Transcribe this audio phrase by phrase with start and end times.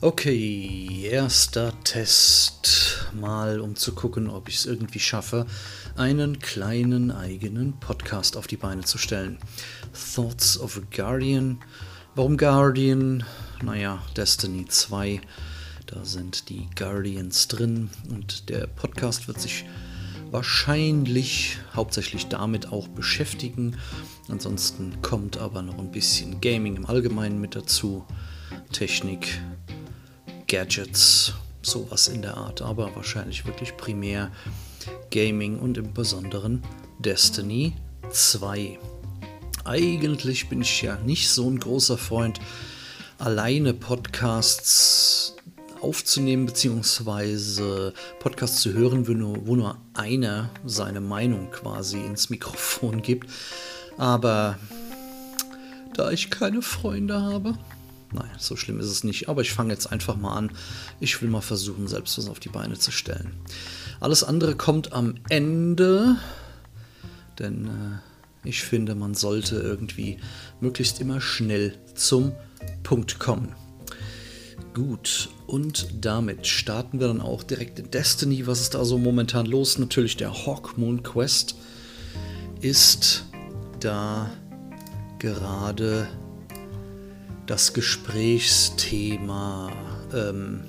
[0.00, 3.06] Okay, erster Test.
[3.12, 5.46] Mal um zu gucken, ob ich es irgendwie schaffe,
[5.96, 9.38] einen kleinen eigenen Podcast auf die Beine zu stellen.
[10.14, 11.58] Thoughts of a Guardian.
[12.14, 13.24] Warum Guardian?
[13.62, 15.20] Naja, Destiny 2.
[15.86, 19.64] Da sind die Guardians drin und der Podcast wird sich
[20.30, 23.76] wahrscheinlich hauptsächlich damit auch beschäftigen.
[24.28, 28.04] Ansonsten kommt aber noch ein bisschen Gaming im Allgemeinen mit dazu.
[28.72, 29.40] Technik,
[30.46, 34.30] Gadgets, sowas in der Art, aber wahrscheinlich wirklich primär
[35.10, 36.62] Gaming und im Besonderen
[36.98, 37.74] Destiny
[38.10, 38.78] 2.
[39.64, 42.40] Eigentlich bin ich ja nicht so ein großer Freund,
[43.18, 45.36] alleine Podcasts
[45.80, 53.02] aufzunehmen, beziehungsweise Podcasts zu hören, wo nur, wo nur einer seine Meinung quasi ins Mikrofon
[53.02, 53.30] gibt.
[53.96, 54.58] Aber
[55.94, 57.54] da ich keine Freunde habe,
[58.14, 59.28] Nein, so schlimm ist es nicht.
[59.28, 60.52] Aber ich fange jetzt einfach mal an.
[61.00, 63.34] Ich will mal versuchen, selbst was auf die Beine zu stellen.
[63.98, 66.16] Alles andere kommt am Ende.
[67.40, 70.18] Denn äh, ich finde, man sollte irgendwie
[70.60, 72.32] möglichst immer schnell zum
[72.84, 73.56] Punkt kommen.
[74.74, 78.46] Gut, und damit starten wir dann auch direkt in Destiny.
[78.46, 79.78] Was ist da so momentan los?
[79.78, 81.56] Natürlich der Hawkmoon Quest
[82.60, 83.24] ist
[83.80, 84.30] da
[85.18, 86.08] gerade
[87.46, 89.70] das Gesprächsthema.
[90.12, 90.64] Ähm,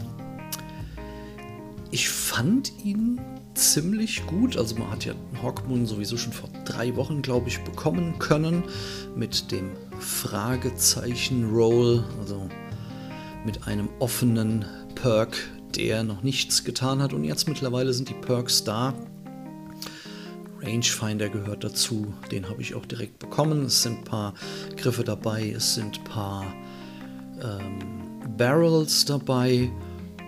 [1.92, 3.22] ich fand ihn
[3.54, 4.58] ziemlich gut.
[4.58, 8.64] Also man hat ja Hawkmoon sowieso schon vor drei Wochen, glaube ich, bekommen können
[9.16, 12.50] mit dem Fragezeichen-Roll, also
[13.46, 15.38] mit einem offenen Perk,
[15.76, 17.14] der noch nichts getan hat.
[17.14, 18.94] Und jetzt mittlerweile sind die Perks da.
[20.62, 23.66] Rangefinder gehört dazu, den habe ich auch direkt bekommen.
[23.66, 24.34] Es sind ein paar
[24.76, 26.46] Griffe dabei, es sind ein paar
[27.42, 27.80] ähm,
[28.38, 29.70] Barrels dabei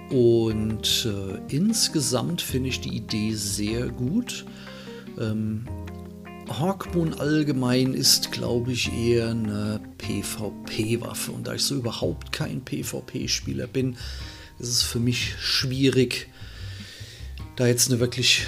[0.10, 4.45] und äh, insgesamt finde ich die Idee sehr gut.
[5.20, 5.66] Ähm,
[6.50, 11.34] Hawkmoon allgemein ist, glaube ich, eher eine PvP-Waffe.
[11.34, 13.98] Und da ich so überhaupt kein PvP-Spieler bin,
[14.60, 16.30] ist es für mich schwierig,
[17.58, 18.46] da jetzt eine wirklich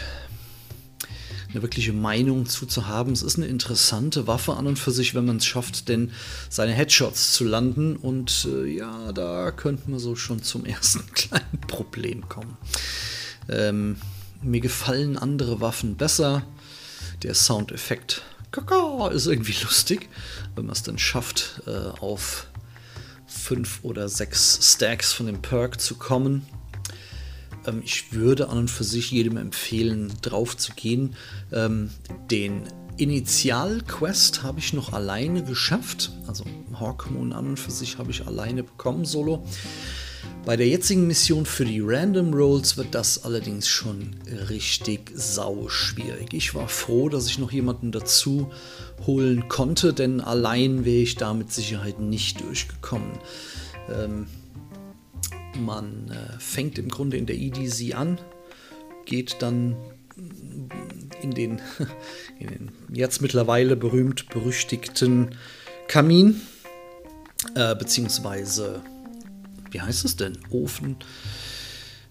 [1.49, 3.11] eine wirkliche Meinung zu, zu haben.
[3.11, 6.11] Es ist eine interessante Waffe an und für sich, wenn man es schafft, denn
[6.49, 7.95] seine Headshots zu landen.
[7.95, 12.57] Und äh, ja, da könnten wir so schon zum ersten kleinen Problem kommen.
[13.49, 13.97] Ähm,
[14.41, 16.43] mir gefallen andere Waffen besser.
[17.23, 18.21] Der Soundeffekt
[19.11, 20.09] ist irgendwie lustig,
[20.55, 22.47] wenn man es dann schafft, äh, auf
[23.27, 26.45] fünf oder sechs Stacks von dem Perk zu kommen.
[27.69, 31.15] Ähm, ich würde an und für sich jedem empfehlen, drauf zu gehen.
[31.51, 31.89] Ähm,
[32.29, 32.63] den
[32.97, 36.11] Initial-Quest habe ich noch alleine geschafft.
[36.27, 36.43] Also
[36.77, 39.43] Hawkmoon an und für sich habe ich alleine bekommen, solo.
[40.45, 44.15] Bei der jetzigen Mission für die Random Rolls wird das allerdings schon
[44.49, 46.33] richtig sau schwierig.
[46.33, 48.51] Ich war froh, dass ich noch jemanden dazu
[49.05, 53.11] holen konnte, denn allein wäre ich da mit Sicherheit nicht durchgekommen.
[53.93, 54.27] Ähm,
[55.59, 58.19] man äh, fängt im Grunde in der EDC an,
[59.05, 59.75] geht dann
[61.21, 61.61] in den,
[62.39, 65.35] in den jetzt mittlerweile berühmt-berüchtigten
[65.87, 66.41] Kamin,
[67.55, 68.81] äh, beziehungsweise,
[69.71, 70.37] wie heißt es denn?
[70.49, 70.97] Ofen.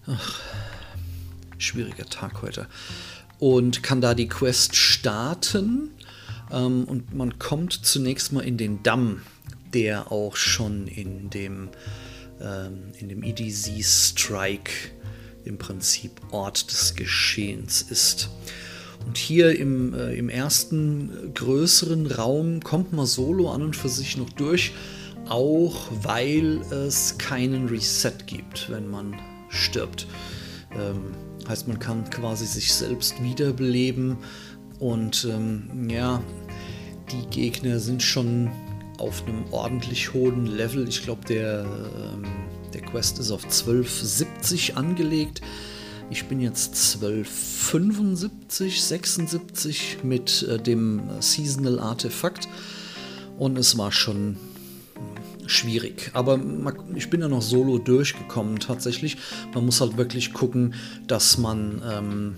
[0.07, 0.39] Ach,
[1.57, 2.67] schwieriger Tag heute.
[3.37, 5.91] Und kann da die Quest starten.
[6.51, 9.21] Ähm, und man kommt zunächst mal in den Damm,
[9.73, 11.69] der auch schon in dem
[12.39, 14.71] in dem EDZ Strike
[15.43, 18.29] im Prinzip Ort des Geschehens ist.
[19.05, 24.17] Und hier im, äh, im ersten größeren Raum kommt man solo an und für sich
[24.17, 24.73] noch durch,
[25.27, 29.15] auch weil es keinen Reset gibt, wenn man
[29.49, 30.07] stirbt.
[30.71, 31.13] Ähm,
[31.47, 34.17] heißt, man kann quasi sich selbst wiederbeleben
[34.79, 36.21] und ähm, ja,
[37.11, 38.51] die Gegner sind schon
[38.99, 40.87] auf einem ordentlich hohen Level.
[40.87, 42.23] Ich glaube, der, ähm,
[42.73, 45.41] der Quest ist auf 1270 angelegt.
[46.11, 52.47] Ich bin jetzt 1275, 76 mit äh, dem Seasonal Artefakt
[53.37, 54.37] und es war schon
[55.45, 56.11] schwierig.
[56.13, 56.39] Aber
[56.95, 59.17] ich bin ja noch solo durchgekommen tatsächlich.
[59.53, 60.75] Man muss halt wirklich gucken,
[61.07, 62.35] dass man ähm,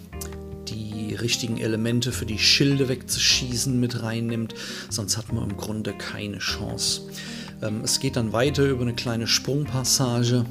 [1.11, 4.55] die richtigen Elemente für die Schilde wegzuschießen mit reinnimmt,
[4.89, 7.01] sonst hat man im Grunde keine Chance.
[7.61, 10.45] Ähm, es geht dann weiter über eine kleine Sprungpassage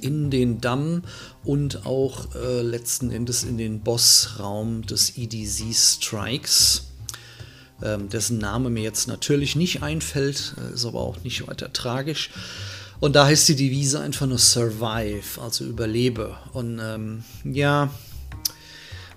[0.00, 1.02] in den Damm
[1.44, 6.88] und auch äh, letzten Endes in den Bossraum des EDZ Strikes,
[7.80, 12.30] ähm, dessen Name mir jetzt natürlich nicht einfällt, äh, ist aber auch nicht weiter tragisch.
[12.98, 16.36] Und da heißt die Devise einfach nur Survive, also überlebe.
[16.52, 17.88] Und ähm, ja,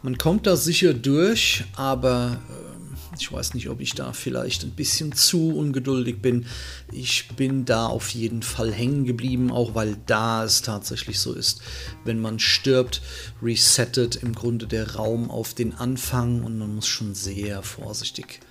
[0.03, 4.71] man kommt da sicher durch, aber äh, ich weiß nicht, ob ich da vielleicht ein
[4.71, 6.45] bisschen zu ungeduldig bin.
[6.91, 11.61] Ich bin da auf jeden Fall hängen geblieben, auch weil da es tatsächlich so ist,
[12.03, 13.01] wenn man stirbt,
[13.41, 18.41] resettet im Grunde der Raum auf den Anfang und man muss schon sehr vorsichtig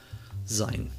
[0.44, 0.90] sein.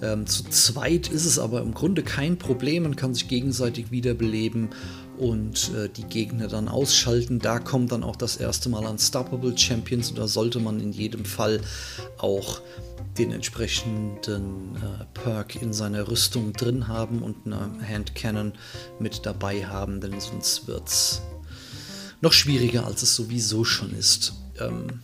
[0.00, 2.84] Ähm, zu zweit ist es aber im Grunde kein Problem.
[2.84, 4.70] Man kann sich gegenseitig wiederbeleben
[5.18, 7.38] und äh, die Gegner dann ausschalten.
[7.38, 11.24] Da kommt dann auch das erste Mal Unstoppable Champions und da sollte man in jedem
[11.24, 11.60] Fall
[12.18, 12.60] auch
[13.18, 18.52] den entsprechenden äh, Perk in seiner Rüstung drin haben und eine Hand Cannon
[18.98, 21.22] mit dabei haben, denn sonst wird es
[22.20, 24.34] noch schwieriger, als es sowieso schon ist.
[24.60, 25.00] Ähm,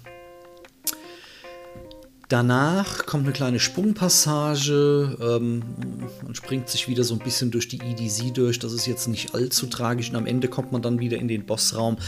[2.29, 5.19] Danach kommt eine kleine Sprungpassage.
[5.21, 5.62] Ähm,
[6.23, 8.59] man springt sich wieder so ein bisschen durch die EDC durch.
[8.59, 10.09] Das ist jetzt nicht allzu tragisch.
[10.09, 11.99] Und am Ende kommt man dann wieder in den Bossraum,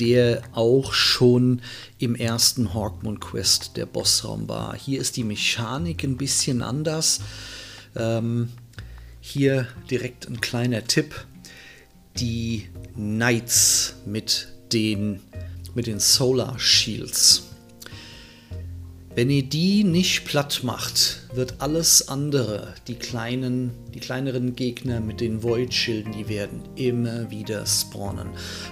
[0.00, 1.62] der auch schon
[1.98, 4.74] im ersten Hawkmoon Quest der Bossraum war.
[4.76, 7.20] Hier ist die Mechanik ein bisschen anders.
[7.94, 8.48] Ähm,
[9.20, 11.26] hier direkt ein kleiner Tipp.
[12.16, 15.20] Die Knights mit den,
[15.76, 17.49] mit den Solar Shields
[19.16, 25.20] wenn ihr die nicht platt macht, wird alles andere, die kleinen, die kleineren Gegner mit
[25.20, 28.28] den Void-Schilden, die werden immer wieder spawnen.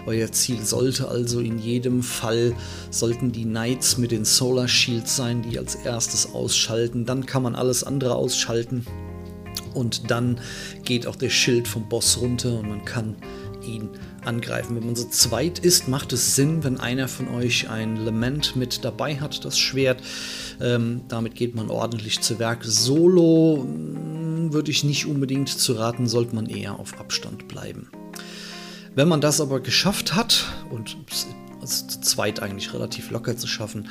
[0.07, 2.55] Euer Ziel sollte also in jedem Fall,
[2.91, 7.05] sollten die Knights mit den Solar Shields sein, die als erstes ausschalten.
[7.05, 8.87] Dann kann man alles andere ausschalten.
[9.75, 10.41] Und dann
[10.85, 13.17] geht auch der Schild vom Boss runter und man kann
[13.67, 13.91] ihn
[14.29, 14.77] angreifen.
[14.77, 18.85] Wenn man so zweit ist, macht es Sinn, wenn einer von euch ein Lament mit
[18.85, 20.03] dabei hat, das Schwert.
[20.61, 22.65] Ähm, damit geht man ordentlich zu Werk.
[22.65, 27.89] Solo hm, würde ich nicht unbedingt zu raten, sollte man eher auf Abstand bleiben.
[28.95, 30.97] Wenn man das aber geschafft hat, und
[31.61, 33.89] also zu zweit eigentlich relativ locker zu schaffen,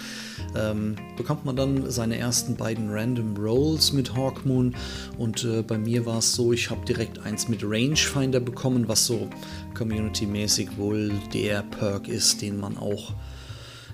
[0.56, 4.76] ähm, bekommt man dann seine ersten beiden Random Rolls mit Hawkmoon.
[5.18, 9.06] Und äh, bei mir war es so, ich habe direkt eins mit Rangefinder bekommen, was
[9.06, 9.30] so
[9.76, 13.14] community-mäßig wohl der Perk ist, den man auch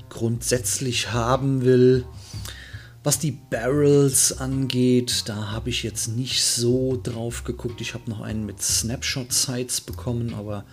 [0.10, 2.06] grundsätzlich haben will.
[3.04, 7.82] Was die Barrels angeht, da habe ich jetzt nicht so drauf geguckt.
[7.82, 10.64] Ich habe noch einen mit Snapshot-Sites bekommen, aber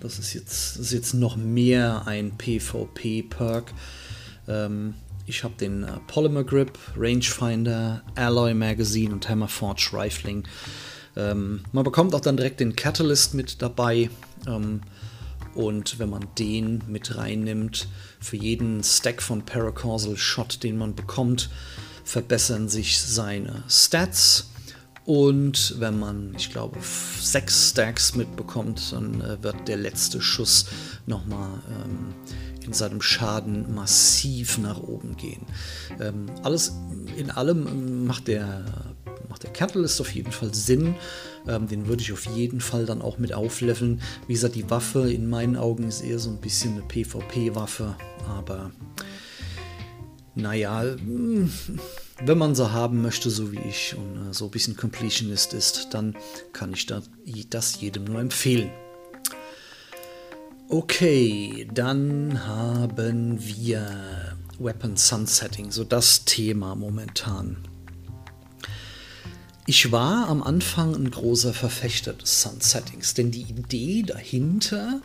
[0.00, 3.74] das ist jetzt, das ist jetzt noch mehr ein PvP-Perk.
[4.48, 4.94] Ähm,
[5.26, 10.44] ich habe den äh, Polymer Grip, Rangefinder, Alloy Magazine und Hammerforge Rifling.
[11.16, 14.08] Ähm, man bekommt auch dann direkt den Catalyst mit dabei.
[14.46, 14.80] Ähm,
[15.58, 17.88] und wenn man den mit reinnimmt,
[18.20, 21.50] für jeden Stack von Paracausal Shot, den man bekommt,
[22.04, 24.50] verbessern sich seine Stats.
[25.04, 26.78] Und wenn man, ich glaube,
[27.20, 30.66] sechs Stacks mitbekommt, dann äh, wird der letzte Schuss
[31.06, 32.14] nochmal ähm,
[32.64, 35.44] in seinem Schaden massiv nach oben gehen.
[35.98, 36.74] Ähm, alles
[37.16, 38.64] in allem ähm, macht der,
[39.28, 40.94] macht der Catalyst auf jeden Fall Sinn.
[41.48, 44.00] Ähm, den würde ich auf jeden Fall dann auch mit aufleveln.
[44.26, 47.96] Wie gesagt, die Waffe in meinen Augen ist eher so ein bisschen eine PvP-Waffe,
[48.28, 48.70] aber
[50.34, 51.50] naja, hm,
[52.24, 55.88] wenn man so haben möchte, so wie ich und äh, so ein bisschen Completionist ist,
[55.90, 56.16] dann
[56.52, 56.86] kann ich
[57.50, 58.70] das jedem nur empfehlen.
[60.68, 67.56] Okay, dann haben wir Weapon Sunsetting, so das Thema momentan.
[69.68, 75.02] Ich war am Anfang ein großer Verfechter des Sunsettings, denn die Idee dahinter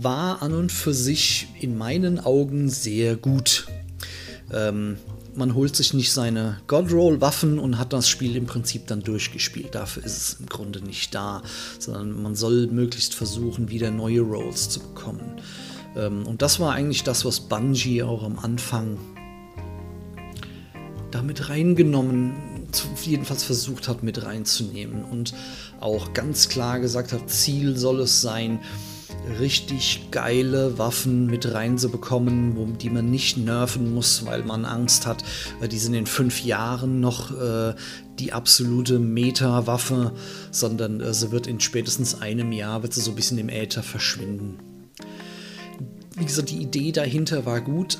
[0.00, 3.66] war an und für sich in meinen Augen sehr gut.
[4.50, 4.96] Ähm,
[5.34, 9.74] man holt sich nicht seine Godroll-Waffen und hat das Spiel im Prinzip dann durchgespielt.
[9.74, 11.42] Dafür ist es im Grunde nicht da,
[11.78, 15.42] sondern man soll möglichst versuchen, wieder neue Rolls zu bekommen.
[15.94, 18.96] Ähm, und das war eigentlich das, was Bungie auch am Anfang
[21.10, 22.55] damit reingenommen,
[23.04, 25.34] jedenfalls versucht hat mit reinzunehmen und
[25.80, 28.60] auch ganz klar gesagt hat, Ziel soll es sein,
[29.38, 35.24] richtig geile Waffen mit reinzubekommen, die man nicht nerven muss, weil man Angst hat,
[35.70, 37.74] die sind in fünf Jahren noch äh,
[38.18, 40.12] die absolute Meta-Waffe,
[40.50, 43.82] sondern äh, sie wird in spätestens einem Jahr wird sie so ein bisschen im Äther
[43.82, 44.58] verschwinden.
[46.16, 47.98] Wie gesagt, die Idee dahinter war gut,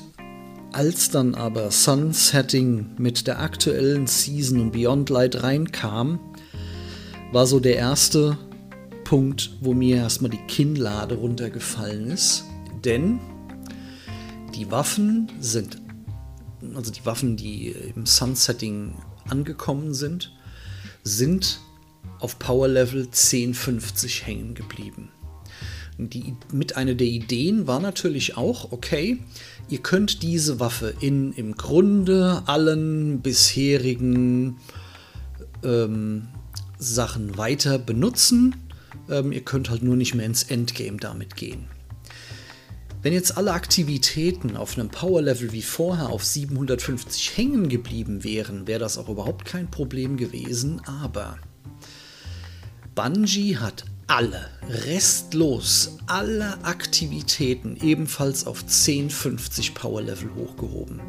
[0.71, 6.19] als dann aber Sunsetting mit der aktuellen Season und Beyond Light reinkam,
[7.31, 8.37] war so der erste
[9.03, 12.43] Punkt, wo mir erstmal die Kinnlade runtergefallen ist.
[12.83, 13.19] Denn
[14.55, 15.81] die Waffen sind,
[16.75, 18.95] also die Waffen, die im Sunsetting
[19.29, 20.33] angekommen sind,
[21.03, 21.59] sind
[22.19, 25.09] auf Power Level 1050 hängen geblieben.
[25.99, 29.17] Die, mit einer der Ideen war natürlich auch, okay,
[29.67, 34.57] ihr könnt diese Waffe in im Grunde allen bisherigen
[35.63, 36.27] ähm,
[36.77, 38.55] Sachen weiter benutzen.
[39.09, 41.67] Ähm, ihr könnt halt nur nicht mehr ins Endgame damit gehen.
[43.01, 48.79] Wenn jetzt alle Aktivitäten auf einem Power-Level wie vorher auf 750 hängen geblieben wären, wäre
[48.79, 51.37] das auch überhaupt kein Problem gewesen, aber
[52.95, 61.01] Bungie hat alle, restlos, alle Aktivitäten ebenfalls auf 1050 Power-Level hochgehoben.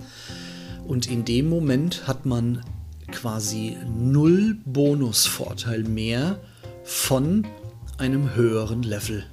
[0.87, 2.65] Und in dem Moment hat man
[3.13, 6.41] quasi null Bonusvorteil mehr
[6.85, 7.47] von
[7.99, 9.25] einem höheren Level.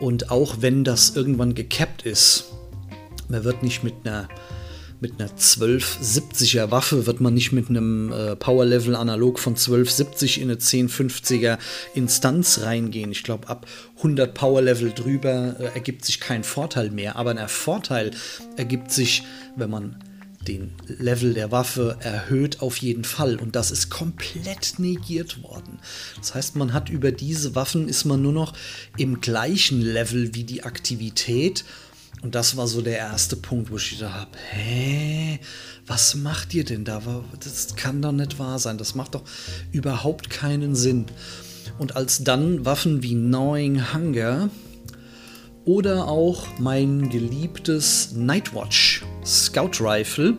[0.00, 2.46] Und auch wenn das irgendwann gekappt ist,
[3.28, 4.28] man wird nicht mit einer
[5.00, 10.40] mit einer 1270er Waffe wird man nicht mit einem äh, Power Level analog von 1270
[10.40, 11.58] in eine 1050er
[11.94, 13.10] Instanz reingehen.
[13.10, 13.66] Ich glaube, ab
[13.98, 17.16] 100 Power Level drüber äh, ergibt sich kein Vorteil mehr.
[17.16, 18.10] Aber ein Vorteil
[18.56, 19.22] ergibt sich,
[19.56, 19.96] wenn man
[20.46, 25.78] den Level der Waffe erhöht auf jeden Fall und das ist komplett negiert worden.
[26.16, 28.54] Das heißt, man hat über diese Waffen ist man nur noch
[28.96, 31.64] im gleichen Level wie die Aktivität
[32.22, 35.38] und das war so der erste Punkt, wo ich gedacht habe, hä,
[35.86, 37.00] was macht ihr denn da?
[37.42, 38.76] Das kann doch nicht wahr sein.
[38.76, 39.22] Das macht doch
[39.72, 41.06] überhaupt keinen Sinn.
[41.78, 44.50] Und als dann Waffen wie Gnawing Hunger
[45.64, 50.36] oder auch mein geliebtes Nightwatch Scout Rifle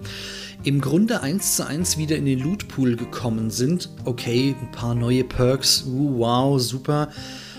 [0.63, 3.89] im Grunde eins zu eins wieder in den Loot Pool gekommen sind.
[4.05, 7.09] Okay, ein paar neue Perks, uh, wow, super.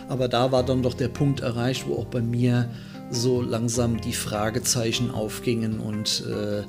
[0.09, 2.71] Aber da war dann doch der Punkt erreicht, wo auch bei mir
[3.13, 6.63] so langsam die Fragezeichen aufgingen und äh,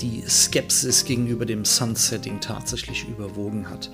[0.00, 3.90] die Skepsis gegenüber dem Sunsetting tatsächlich überwogen hat.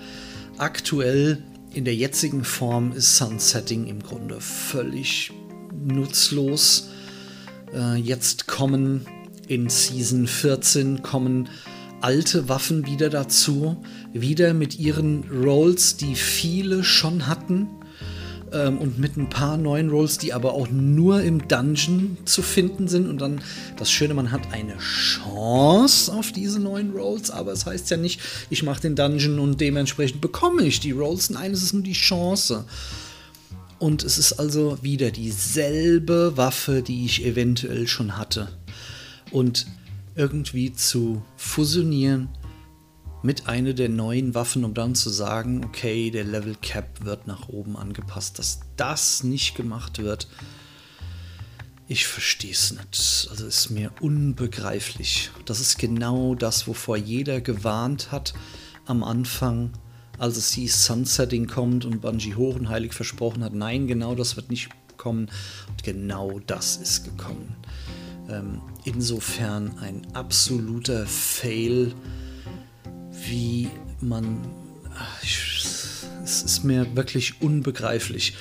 [0.58, 5.32] Aktuell in der jetzigen Form ist Sunsetting im Grunde völlig
[5.84, 6.90] nutzlos.
[7.74, 9.06] Äh, jetzt kommen
[9.48, 11.48] in Season 14 kommen
[12.00, 13.76] alte Waffen wieder dazu,
[14.12, 17.68] wieder mit ihren Rolls, die viele schon hatten
[18.56, 22.88] ähm, und mit ein paar neuen Rolls, die aber auch nur im Dungeon zu finden
[22.88, 23.08] sind.
[23.08, 23.40] Und dann
[23.76, 27.96] das Schöne, man hat eine Chance auf diese neuen Rolls, aber es das heißt ja
[27.96, 28.20] nicht,
[28.50, 31.30] ich mache den Dungeon und dementsprechend bekomme ich die Rolls.
[31.30, 32.64] Nein, es ist nur die Chance.
[33.78, 38.48] Und es ist also wieder dieselbe Waffe, die ich eventuell schon hatte.
[39.30, 39.66] Und
[40.14, 42.28] irgendwie zu fusionieren
[43.26, 47.48] mit einer der neuen Waffen, um dann zu sagen, okay, der Level Cap wird nach
[47.48, 48.38] oben angepasst.
[48.38, 50.28] Dass das nicht gemacht wird,
[51.88, 53.26] ich verstehe es nicht.
[53.28, 55.30] Also ist mir unbegreiflich.
[55.44, 58.32] Das ist genau das, wovor jeder gewarnt hat
[58.84, 59.72] am Anfang,
[60.18, 64.36] als es hieß, Sunsetting kommt und Bungie hoch und heilig versprochen hat, nein, genau das
[64.36, 65.28] wird nicht kommen.
[65.68, 67.56] Und genau das ist gekommen.
[68.28, 71.92] Ähm, insofern ein absoluter Fail
[73.28, 73.68] wie
[74.00, 74.38] man.
[76.24, 78.34] Es ist mir wirklich unbegreiflich.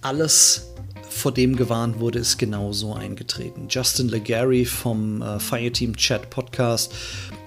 [0.00, 0.72] Alles,
[1.08, 3.66] vor dem gewarnt wurde, ist genauso eingetreten.
[3.68, 6.92] Justin Legary vom äh, Fireteam Chat Podcast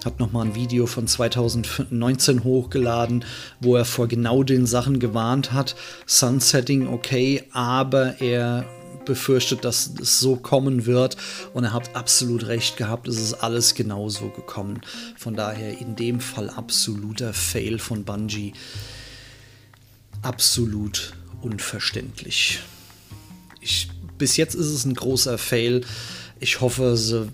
[0.04, 3.24] hat nochmal ein Video von 2019 hochgeladen,
[3.60, 5.76] wo er vor genau den Sachen gewarnt hat.
[6.06, 8.64] Sunsetting okay, aber er
[9.04, 11.16] befürchtet, dass es so kommen wird.
[11.54, 14.80] Und er hat absolut recht gehabt, es ist alles genauso gekommen.
[15.16, 18.52] Von daher in dem Fall absoluter Fail von Bungie.
[20.22, 22.60] Absolut unverständlich.
[23.60, 23.88] Ich,
[24.18, 25.84] bis jetzt ist es ein großer Fail.
[26.40, 27.28] Ich hoffe, sie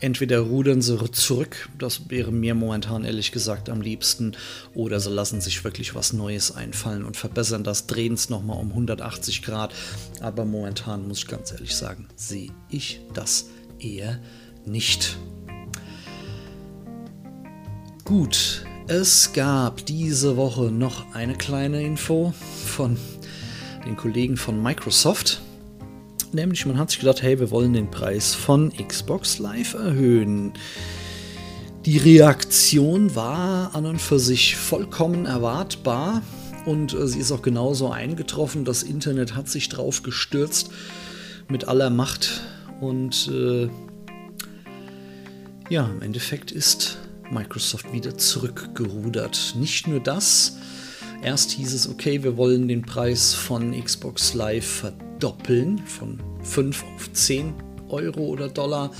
[0.00, 4.36] entweder rudern sie zurück, das wäre mir momentan ehrlich gesagt am liebsten,
[4.74, 8.70] oder sie lassen sich wirklich was Neues einfallen und verbessern das, drehen es nochmal um
[8.70, 9.74] 180 Grad.
[10.20, 13.46] Aber momentan muss ich ganz ehrlich sagen, sehe ich das
[13.78, 14.20] eher
[14.64, 15.16] nicht.
[18.04, 22.32] Gut, es gab diese Woche noch eine kleine Info
[22.66, 22.96] von
[23.84, 25.40] den Kollegen von Microsoft.
[26.36, 30.52] Nämlich man hat sich gedacht, hey, wir wollen den Preis von Xbox Live erhöhen.
[31.86, 36.20] Die Reaktion war an und für sich vollkommen erwartbar
[36.66, 38.66] und äh, sie ist auch genauso eingetroffen.
[38.66, 40.68] Das Internet hat sich drauf gestürzt
[41.48, 42.42] mit aller Macht
[42.82, 43.70] und äh,
[45.70, 46.98] ja, im Endeffekt ist
[47.30, 49.54] Microsoft wieder zurückgerudert.
[49.58, 50.58] Nicht nur das,
[51.26, 57.12] erst hieß es, okay, wir wollen den Preis von Xbox Live verdoppeln, von 5 auf
[57.12, 57.52] 10
[57.88, 58.92] Euro oder Dollar.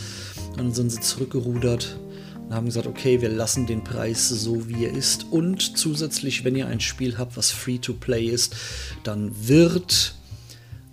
[0.56, 1.96] Dann sind sie zurückgerudert
[2.44, 5.26] und haben gesagt, okay, wir lassen den Preis so wie er ist.
[5.30, 8.56] Und zusätzlich, wenn ihr ein Spiel habt, was Free-to-Play ist,
[9.04, 10.16] dann wird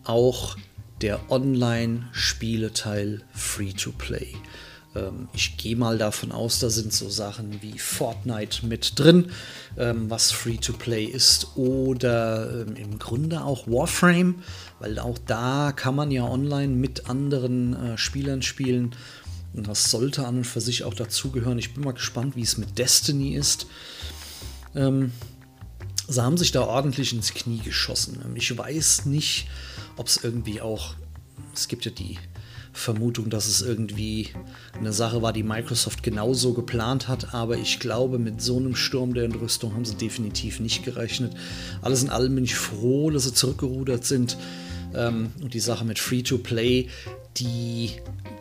[0.04, 0.56] auch
[1.02, 4.36] der Online-Spieleteil Free-to-Play.
[4.96, 9.32] Ähm, ich gehe mal davon aus, da sind so Sachen wie Fortnite mit drin,
[9.78, 14.44] ähm, was Free-to-Play ist, oder ähm, im Grunde auch Warframe,
[14.80, 18.96] weil auch da kann man ja online mit anderen äh, Spielern spielen.
[19.54, 21.60] Und das sollte an und für sich auch dazugehören.
[21.60, 23.68] Ich bin mal gespannt, wie es mit Destiny ist.
[24.76, 25.12] Ähm,
[26.08, 28.20] sie haben sich da ordentlich ins Knie geschossen.
[28.36, 29.48] Ich weiß nicht,
[29.96, 30.96] ob es irgendwie auch.
[31.54, 32.18] Es gibt ja die
[32.74, 34.30] Vermutung, dass es irgendwie
[34.78, 39.14] eine Sache war, die Microsoft genauso geplant hat, aber ich glaube, mit so einem Sturm
[39.14, 41.34] der Entrüstung haben sie definitiv nicht gerechnet.
[41.82, 44.38] Alles in allem bin ich froh, dass sie zurückgerudert sind.
[44.96, 46.88] Ähm, und die Sache mit Free-to-Play,
[47.38, 47.92] die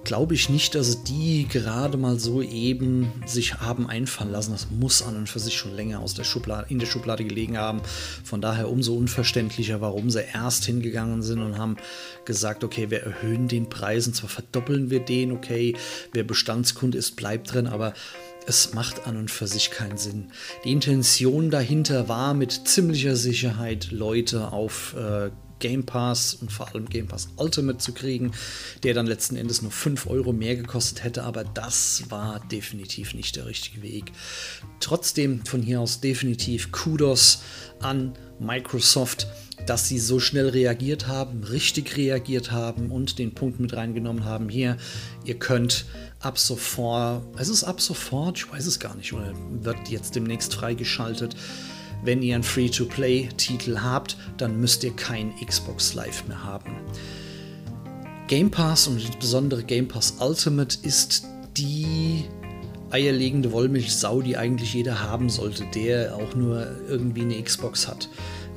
[0.04, 4.52] glaube ich nicht, dass die gerade mal so eben sich haben einfallen lassen.
[4.52, 7.56] Das muss an und für sich schon länger aus der Schublade, in der Schublade gelegen
[7.56, 7.80] haben.
[8.24, 11.76] Von daher umso unverständlicher, warum sie erst hingegangen sind und haben
[12.24, 15.74] gesagt, okay, wir erhöhen den Preis und zwar verdoppeln wir den, okay,
[16.12, 17.94] wer Bestandskunde ist, bleibt drin, aber
[18.46, 20.32] es macht an und für sich keinen Sinn.
[20.64, 25.30] Die Intention dahinter war mit ziemlicher Sicherheit Leute auf äh,
[25.62, 28.32] Game Pass und vor allem Game Pass Ultimate zu kriegen,
[28.82, 33.36] der dann letzten Endes nur 5 Euro mehr gekostet hätte, aber das war definitiv nicht
[33.36, 34.10] der richtige Weg.
[34.80, 37.42] Trotzdem von hier aus definitiv Kudos
[37.80, 39.28] an Microsoft,
[39.66, 44.48] dass sie so schnell reagiert haben, richtig reagiert haben und den Punkt mit reingenommen haben.
[44.48, 44.76] Hier,
[45.24, 45.84] ihr könnt
[46.18, 50.54] ab sofort, es ist ab sofort, ich weiß es gar nicht, oder wird jetzt demnächst
[50.54, 51.36] freigeschaltet
[52.02, 56.76] wenn ihr einen Free-to-Play-Titel habt, dann müsst ihr kein Xbox Live mehr haben.
[58.28, 62.24] Game Pass und insbesondere Game Pass Ultimate ist die
[62.90, 68.08] eierlegende Wollmilchsau, die eigentlich jeder haben sollte, der auch nur irgendwie eine Xbox hat.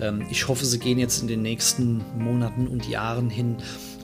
[0.01, 3.57] Ähm, ich hoffe, sie gehen jetzt in den nächsten Monaten und Jahren hin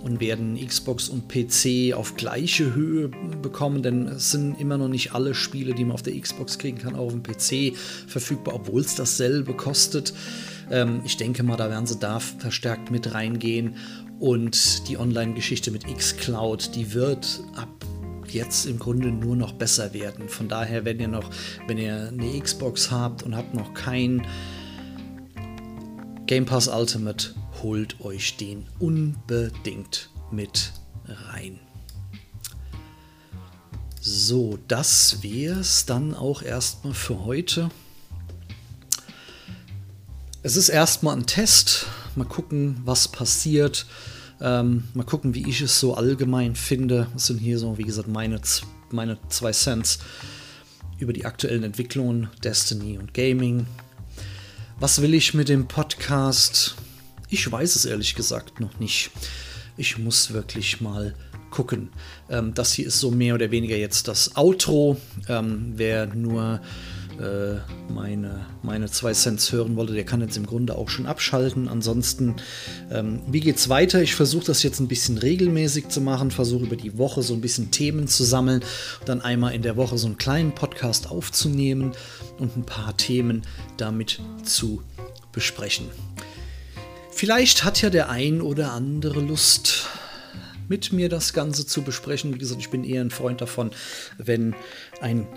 [0.03, 3.09] und werden Xbox und PC auf gleiche Höhe
[3.41, 6.77] bekommen, denn es sind immer noch nicht alle Spiele, die man auf der Xbox kriegen
[6.77, 7.75] kann, auch auf dem PC
[8.07, 10.13] verfügbar, obwohl es dasselbe kostet.
[10.69, 13.75] Ähm, ich denke mal, da werden sie da verstärkt mit reingehen
[14.19, 17.69] und die Online-Geschichte mit xCloud, die wird ab
[18.33, 20.29] jetzt im Grunde nur noch besser werden.
[20.29, 21.29] Von daher, wenn ihr noch,
[21.67, 24.25] wenn ihr eine Xbox habt und habt noch kein
[26.27, 30.73] Game Pass Ultimate, holt euch den unbedingt mit
[31.07, 31.59] rein.
[33.99, 37.69] So, das wäre es dann auch erstmal für heute.
[40.41, 41.85] Es ist erstmal ein Test.
[42.15, 43.85] Mal gucken, was passiert.
[44.41, 47.07] Ähm, mal gucken, wie ich es so allgemein finde.
[47.13, 48.41] Das sind hier so, wie gesagt, meine,
[48.89, 49.99] meine zwei Cents
[50.97, 53.67] über die aktuellen Entwicklungen Destiny und Gaming.
[54.79, 56.75] Was will ich mit dem Podcast?
[57.33, 59.09] Ich weiß es ehrlich gesagt noch nicht.
[59.77, 61.15] Ich muss wirklich mal
[61.49, 61.89] gucken.
[62.29, 64.97] Ähm, das hier ist so mehr oder weniger jetzt das Outro.
[65.29, 66.59] Ähm, wer nur
[67.21, 67.55] äh,
[67.89, 71.69] meine, meine zwei Cents hören wollte, der kann jetzt im Grunde auch schon abschalten.
[71.69, 72.35] Ansonsten,
[72.91, 74.01] ähm, wie geht's weiter?
[74.01, 77.39] Ich versuche das jetzt ein bisschen regelmäßig zu machen, versuche über die Woche so ein
[77.39, 78.61] bisschen Themen zu sammeln,
[79.05, 81.93] dann einmal in der Woche so einen kleinen Podcast aufzunehmen
[82.39, 83.43] und ein paar Themen
[83.77, 84.81] damit zu
[85.31, 85.85] besprechen.
[87.21, 89.85] Vielleicht hat ja der ein oder andere Lust,
[90.67, 92.33] mit mir das Ganze zu besprechen.
[92.33, 93.69] Wie gesagt, ich bin eher ein Freund davon,
[94.17, 94.55] wenn
[95.01, 95.27] ein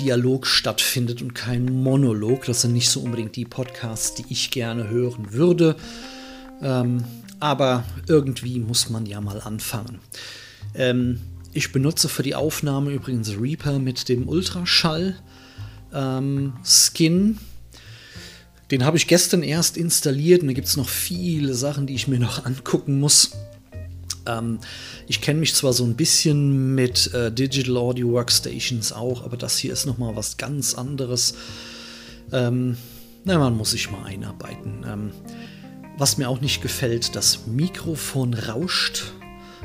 [0.00, 2.44] Dialog stattfindet und kein Monolog.
[2.46, 5.76] Das sind nicht so unbedingt die Podcasts, die ich gerne hören würde.
[6.60, 7.04] Ähm,
[7.38, 10.00] aber irgendwie muss man ja mal anfangen.
[10.74, 11.20] Ähm,
[11.52, 15.14] ich benutze für die Aufnahme übrigens Reaper mit dem Ultraschall
[15.94, 16.54] ähm,
[18.70, 22.08] den habe ich gestern erst installiert und da gibt es noch viele Sachen, die ich
[22.08, 23.32] mir noch angucken muss.
[24.26, 24.58] Ähm,
[25.06, 29.58] ich kenne mich zwar so ein bisschen mit äh, Digital Audio Workstations auch, aber das
[29.58, 31.34] hier ist nochmal was ganz anderes.
[32.32, 32.76] Ähm,
[33.24, 34.84] na, man muss sich mal einarbeiten.
[34.86, 35.10] Ähm,
[35.96, 39.12] was mir auch nicht gefällt, das Mikrofon rauscht.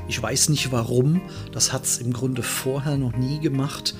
[0.07, 1.21] Ich weiß nicht warum.
[1.51, 3.95] Das hat es im Grunde vorher noch nie gemacht.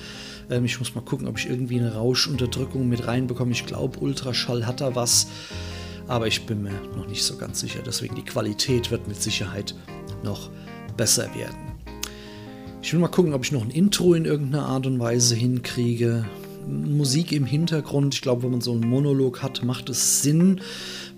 [0.50, 3.52] Ähm, ich muss mal gucken, ob ich irgendwie eine Rauschunterdrückung mit reinbekomme.
[3.52, 5.28] Ich glaube, Ultraschall hat da was,
[6.08, 7.80] aber ich bin mir noch nicht so ganz sicher.
[7.84, 9.74] Deswegen die Qualität wird mit Sicherheit
[10.22, 10.50] noch
[10.96, 11.56] besser werden.
[12.82, 16.26] Ich will mal gucken, ob ich noch ein Intro in irgendeiner Art und Weise hinkriege.
[16.66, 18.14] Musik im Hintergrund.
[18.14, 20.60] Ich glaube, wenn man so einen Monolog hat, macht es Sinn,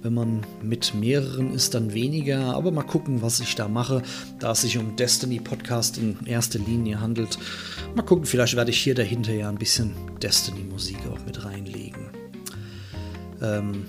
[0.03, 2.55] Wenn man mit mehreren ist, dann weniger.
[2.55, 4.03] Aber mal gucken, was ich da mache,
[4.39, 7.39] da es sich um Destiny Podcast in erster Linie handelt.
[7.95, 12.11] Mal gucken, vielleicht werde ich hier dahinter ja ein bisschen Destiny Musik auch mit reinlegen.
[13.43, 13.85] Ähm,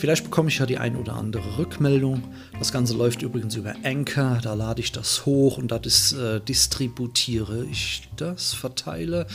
[0.00, 2.22] Vielleicht bekomme ich ja die ein oder andere Rückmeldung.
[2.58, 4.38] Das Ganze läuft übrigens über Anchor.
[4.42, 9.26] Da lade ich das hoch und das äh, distributiere ich das, verteile.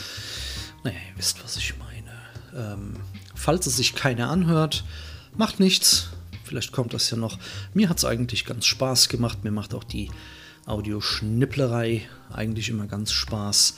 [0.82, 2.72] Naja, ihr wisst, was ich meine.
[2.74, 2.94] Ähm,
[3.36, 4.82] falls es sich keiner anhört,
[5.38, 6.08] macht nichts.
[6.44, 7.38] Vielleicht kommt das ja noch.
[7.74, 9.44] Mir hat es eigentlich ganz Spaß gemacht.
[9.44, 10.10] Mir macht auch die
[10.64, 13.76] Audioschnipplerei eigentlich immer ganz Spaß.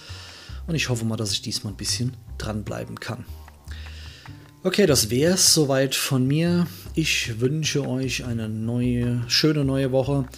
[0.66, 3.24] Und ich hoffe mal, dass ich diesmal ein bisschen dranbleiben kann.
[4.64, 6.66] Okay, das wäre es soweit von mir.
[6.94, 10.28] Ich wünsche euch eine neue, schöne neue Woche.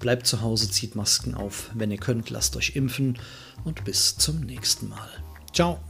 [0.00, 1.70] Bleibt zu Hause, zieht Masken auf.
[1.74, 3.18] Wenn ihr könnt, lasst euch impfen
[3.64, 5.08] und bis zum nächsten Mal.
[5.52, 5.80] Ciao.